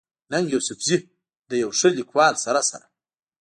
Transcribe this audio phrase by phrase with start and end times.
[0.31, 0.97] ننګ يوسفزۍ
[1.49, 2.85] د يو ښه ليکوال سره سره